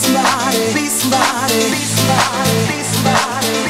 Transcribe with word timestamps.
somebody, 0.00 0.74
be 0.74 0.88
somebody, 0.88 1.70
be 1.70 1.84
somebody, 1.84 2.66
be 2.68 2.82
somebody. 2.82 3.69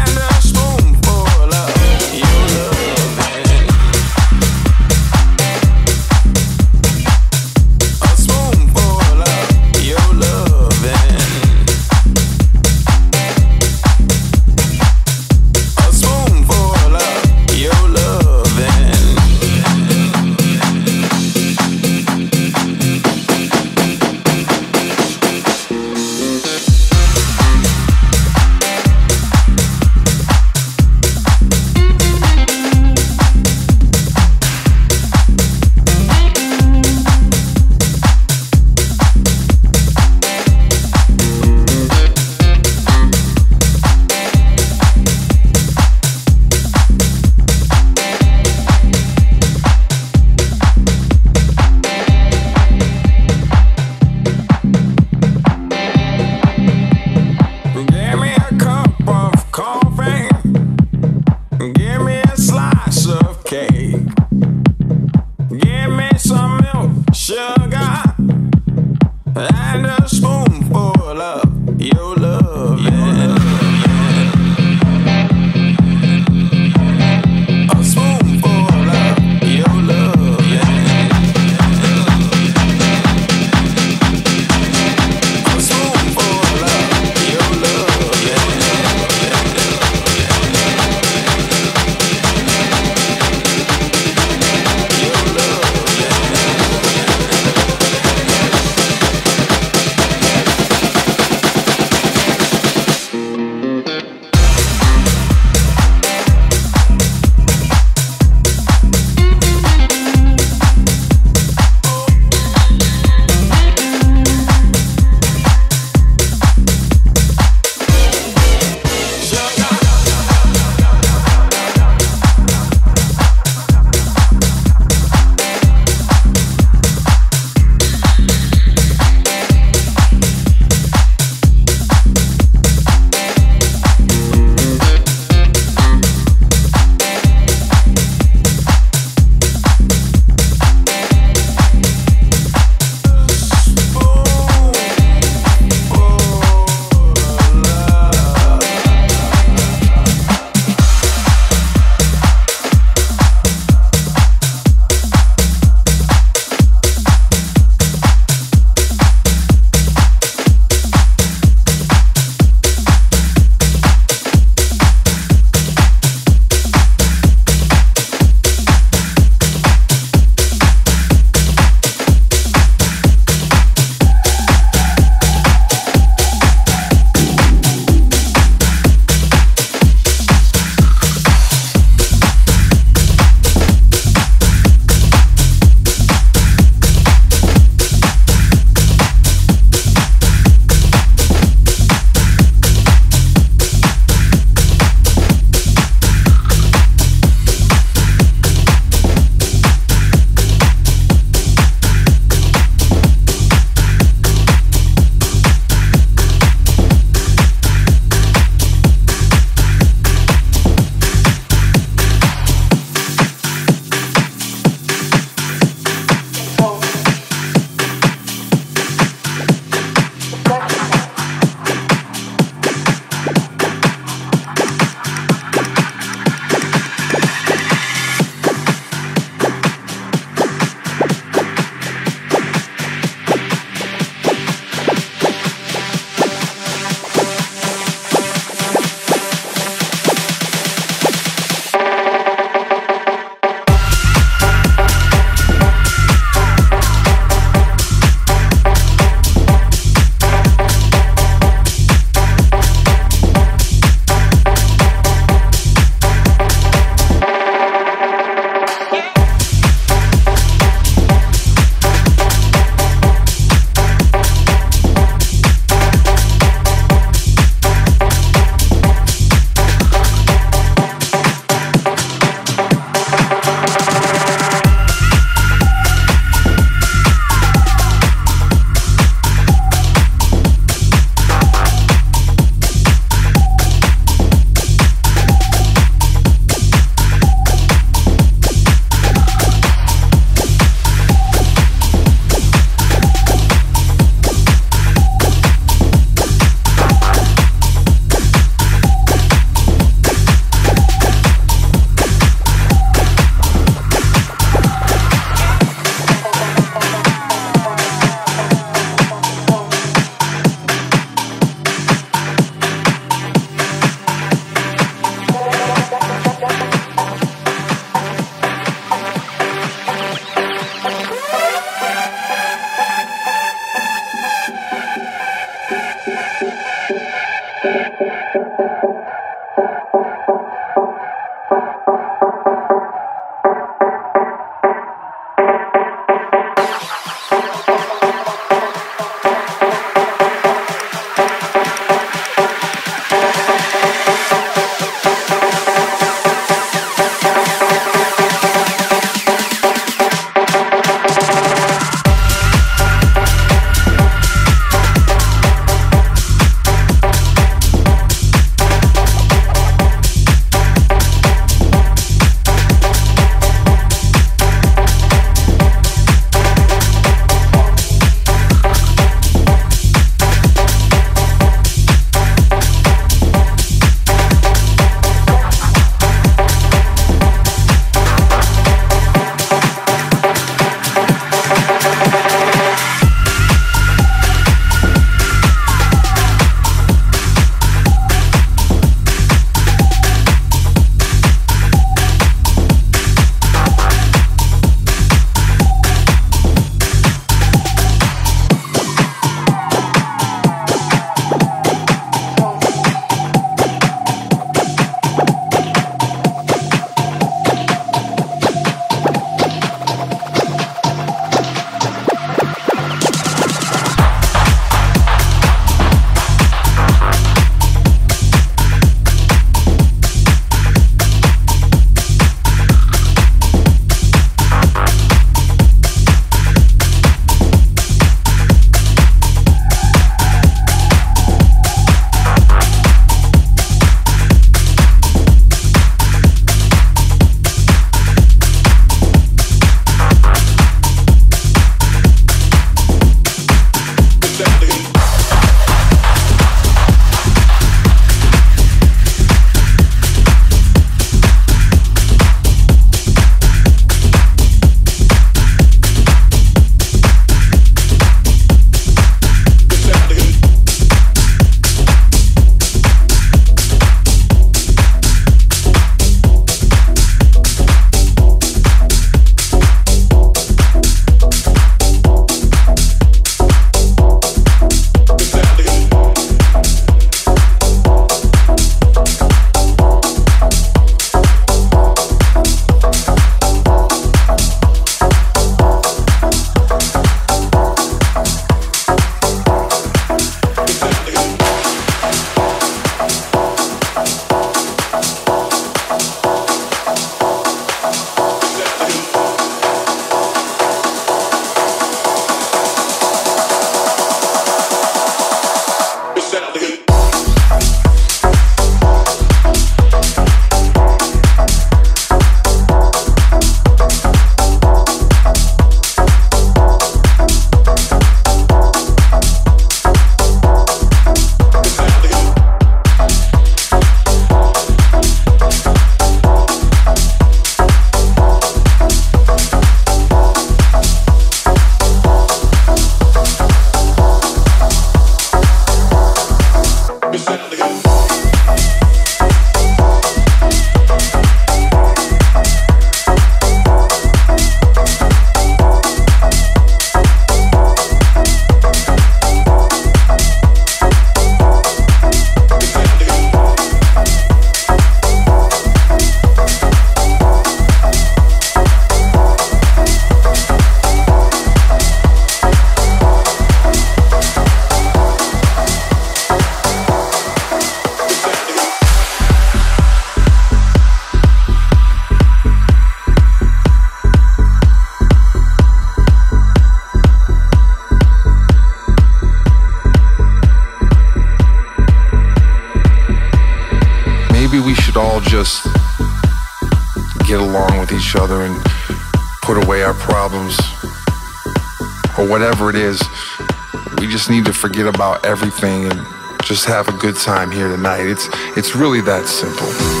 Forget 594.71 594.87
about 594.87 595.25
everything 595.25 595.83
and 595.91 596.07
just 596.43 596.65
have 596.65 596.87
a 596.87 596.93
good 596.93 597.17
time 597.17 597.51
here 597.51 597.67
tonight. 597.67 598.05
It's 598.05 598.29
it's 598.55 598.73
really 598.73 599.01
that 599.01 599.27
simple. 599.27 600.00